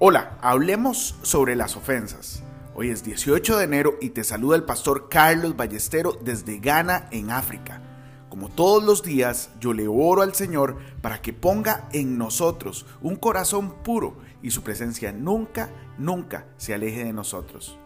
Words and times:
Hola, 0.00 0.36
hablemos 0.42 1.14
sobre 1.22 1.54
las 1.54 1.76
ofensas. 1.76 2.42
Hoy 2.74 2.90
es 2.90 3.04
18 3.04 3.58
de 3.58 3.64
enero 3.64 3.94
y 4.00 4.10
te 4.10 4.24
saluda 4.24 4.56
el 4.56 4.64
pastor 4.64 5.08
Carlos 5.08 5.56
Ballestero 5.56 6.18
desde 6.20 6.58
Ghana, 6.58 7.06
en 7.12 7.30
África. 7.30 7.80
Como 8.28 8.48
todos 8.48 8.82
los 8.82 9.04
días, 9.04 9.50
yo 9.60 9.72
le 9.72 9.86
oro 9.86 10.22
al 10.22 10.34
Señor 10.34 10.78
para 11.00 11.22
que 11.22 11.32
ponga 11.32 11.88
en 11.92 12.18
nosotros 12.18 12.86
un 13.02 13.14
corazón 13.14 13.84
puro 13.84 14.16
y 14.42 14.50
su 14.50 14.64
presencia 14.64 15.12
nunca, 15.12 15.70
nunca 15.96 16.48
se 16.56 16.74
aleje 16.74 17.04
de 17.04 17.12
nosotros. 17.12 17.78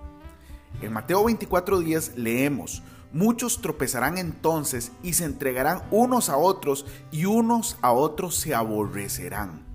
En 0.81 0.95
Mateo 0.95 1.23
24:10 1.25 2.15
leemos, 2.17 2.83
muchos 3.13 3.61
tropezarán 3.61 4.17
entonces 4.17 4.93
y 5.03 5.13
se 5.13 5.27
entregarán 5.27 5.83
unos 5.91 6.31
a 6.31 6.39
otros 6.39 6.87
y 7.13 7.27
unos 7.27 7.77
a 7.83 7.93
otros 7.93 8.35
se 8.35 8.55
aborrecerán. 8.55 9.69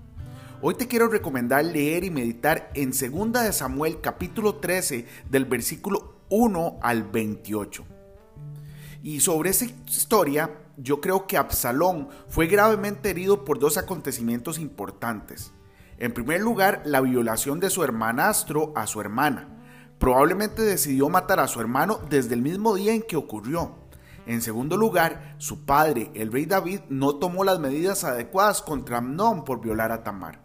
Hoy 0.66 0.76
te 0.76 0.88
quiero 0.88 1.08
recomendar 1.08 1.62
leer 1.62 2.04
y 2.04 2.10
meditar 2.10 2.70
en 2.72 2.92
2 2.92 3.32
de 3.32 3.52
Samuel 3.52 4.00
capítulo 4.00 4.54
13 4.54 5.06
del 5.28 5.44
versículo 5.44 6.22
1 6.30 6.78
al 6.80 7.02
28. 7.02 7.84
Y 9.02 9.20
sobre 9.20 9.50
esa 9.50 9.66
historia, 9.66 10.50
yo 10.78 11.02
creo 11.02 11.26
que 11.26 11.36
Absalón 11.36 12.08
fue 12.28 12.46
gravemente 12.46 13.10
herido 13.10 13.44
por 13.44 13.58
dos 13.58 13.76
acontecimientos 13.76 14.58
importantes. 14.58 15.52
En 15.98 16.14
primer 16.14 16.40
lugar, 16.40 16.80
la 16.86 17.02
violación 17.02 17.60
de 17.60 17.68
su 17.68 17.84
hermanastro 17.84 18.72
a 18.74 18.86
su 18.86 19.02
hermana. 19.02 19.46
Probablemente 19.98 20.62
decidió 20.62 21.10
matar 21.10 21.40
a 21.40 21.48
su 21.48 21.60
hermano 21.60 22.00
desde 22.08 22.32
el 22.32 22.40
mismo 22.40 22.74
día 22.74 22.94
en 22.94 23.02
que 23.02 23.16
ocurrió. 23.16 23.74
En 24.24 24.40
segundo 24.40 24.78
lugar, 24.78 25.34
su 25.36 25.66
padre, 25.66 26.10
el 26.14 26.32
rey 26.32 26.46
David, 26.46 26.80
no 26.88 27.16
tomó 27.16 27.44
las 27.44 27.60
medidas 27.60 28.02
adecuadas 28.04 28.62
contra 28.62 28.96
Amnón 28.96 29.44
por 29.44 29.60
violar 29.60 29.92
a 29.92 30.02
Tamar. 30.02 30.43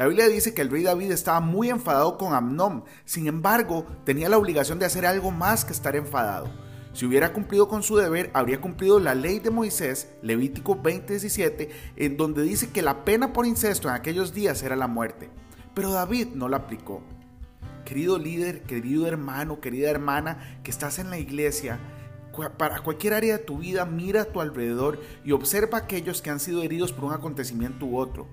La 0.00 0.06
Biblia 0.06 0.28
dice 0.28 0.54
que 0.54 0.62
el 0.62 0.70
rey 0.70 0.82
David 0.82 1.12
estaba 1.12 1.40
muy 1.40 1.68
enfadado 1.68 2.16
con 2.16 2.32
Amnón, 2.32 2.84
sin 3.04 3.26
embargo, 3.26 3.84
tenía 4.06 4.30
la 4.30 4.38
obligación 4.38 4.78
de 4.78 4.86
hacer 4.86 5.04
algo 5.04 5.30
más 5.30 5.62
que 5.66 5.74
estar 5.74 5.94
enfadado. 5.94 6.48
Si 6.94 7.04
hubiera 7.04 7.34
cumplido 7.34 7.68
con 7.68 7.82
su 7.82 7.98
deber, 7.98 8.30
habría 8.32 8.62
cumplido 8.62 8.98
la 8.98 9.14
ley 9.14 9.40
de 9.40 9.50
Moisés, 9.50 10.08
Levítico 10.22 10.74
20:17, 10.82 11.68
en 11.96 12.16
donde 12.16 12.44
dice 12.44 12.70
que 12.70 12.80
la 12.80 13.04
pena 13.04 13.34
por 13.34 13.44
incesto 13.44 13.88
en 13.88 13.94
aquellos 13.94 14.32
días 14.32 14.62
era 14.62 14.74
la 14.74 14.86
muerte. 14.86 15.28
Pero 15.74 15.92
David 15.92 16.28
no 16.28 16.48
la 16.48 16.56
aplicó. 16.56 17.02
Querido 17.84 18.18
líder, 18.18 18.62
querido 18.62 19.06
hermano, 19.06 19.60
querida 19.60 19.90
hermana 19.90 20.60
que 20.62 20.70
estás 20.70 20.98
en 20.98 21.10
la 21.10 21.18
iglesia, 21.18 21.78
para 22.56 22.80
cualquier 22.80 23.12
área 23.12 23.36
de 23.36 23.44
tu 23.44 23.58
vida, 23.58 23.84
mira 23.84 24.22
a 24.22 24.32
tu 24.32 24.40
alrededor 24.40 24.98
y 25.26 25.32
observa 25.32 25.76
a 25.76 25.82
aquellos 25.82 26.22
que 26.22 26.30
han 26.30 26.40
sido 26.40 26.62
heridos 26.62 26.90
por 26.90 27.04
un 27.04 27.12
acontecimiento 27.12 27.84
u 27.84 27.98
otro. 27.98 28.28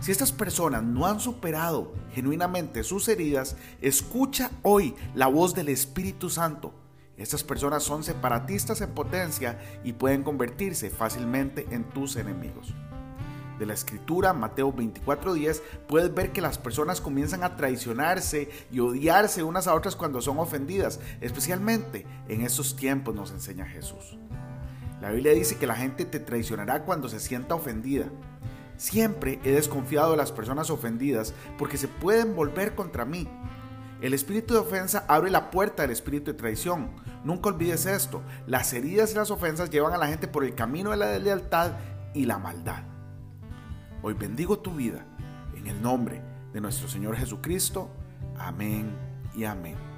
Si 0.00 0.10
estas 0.10 0.32
personas 0.32 0.82
no 0.82 1.06
han 1.06 1.20
superado 1.20 1.92
genuinamente 2.12 2.82
sus 2.82 3.08
heridas, 3.08 3.56
escucha 3.80 4.50
hoy 4.62 4.94
la 5.14 5.28
voz 5.28 5.54
del 5.54 5.68
Espíritu 5.68 6.30
Santo. 6.30 6.74
Estas 7.16 7.44
personas 7.44 7.84
son 7.84 8.02
separatistas 8.02 8.80
en 8.80 8.90
potencia 8.90 9.60
y 9.84 9.92
pueden 9.92 10.24
convertirse 10.24 10.90
fácilmente 10.90 11.66
en 11.70 11.84
tus 11.84 12.16
enemigos. 12.16 12.74
De 13.58 13.66
la 13.66 13.74
escritura, 13.74 14.32
Mateo 14.32 14.72
24:10, 14.72 15.62
puedes 15.86 16.12
ver 16.12 16.32
que 16.32 16.40
las 16.40 16.58
personas 16.58 17.00
comienzan 17.00 17.44
a 17.44 17.54
traicionarse 17.54 18.50
y 18.72 18.80
odiarse 18.80 19.44
unas 19.44 19.68
a 19.68 19.74
otras 19.74 19.94
cuando 19.94 20.20
son 20.20 20.40
ofendidas, 20.40 20.98
especialmente 21.20 22.04
en 22.28 22.40
estos 22.40 22.74
tiempos 22.74 23.14
nos 23.14 23.30
enseña 23.30 23.64
Jesús. 23.64 24.18
La 25.00 25.10
Biblia 25.10 25.34
dice 25.34 25.56
que 25.56 25.68
la 25.68 25.76
gente 25.76 26.04
te 26.04 26.18
traicionará 26.18 26.82
cuando 26.82 27.08
se 27.08 27.20
sienta 27.20 27.54
ofendida. 27.54 28.06
Siempre 28.76 29.38
he 29.44 29.52
desconfiado 29.52 30.10
de 30.10 30.16
las 30.16 30.32
personas 30.32 30.70
ofendidas 30.70 31.34
porque 31.58 31.76
se 31.76 31.88
pueden 31.88 32.34
volver 32.34 32.74
contra 32.74 33.04
mí. 33.04 33.28
El 34.00 34.12
espíritu 34.12 34.54
de 34.54 34.60
ofensa 34.60 35.04
abre 35.08 35.30
la 35.30 35.50
puerta 35.50 35.84
al 35.84 35.90
espíritu 35.90 36.32
de 36.32 36.38
traición. 36.38 36.90
Nunca 37.24 37.48
olvides 37.48 37.86
esto. 37.86 38.22
Las 38.46 38.72
heridas 38.72 39.12
y 39.12 39.16
las 39.16 39.30
ofensas 39.30 39.70
llevan 39.70 39.94
a 39.94 39.98
la 39.98 40.08
gente 40.08 40.28
por 40.28 40.44
el 40.44 40.54
camino 40.54 40.90
de 40.90 40.96
la 40.96 41.06
deslealtad 41.06 41.72
y 42.12 42.26
la 42.26 42.38
maldad. 42.38 42.82
Hoy 44.02 44.14
bendigo 44.14 44.58
tu 44.58 44.74
vida 44.74 45.06
en 45.56 45.66
el 45.66 45.80
nombre 45.80 46.20
de 46.52 46.60
nuestro 46.60 46.88
Señor 46.88 47.16
Jesucristo. 47.16 47.90
Amén 48.36 48.90
y 49.34 49.44
amén. 49.44 49.93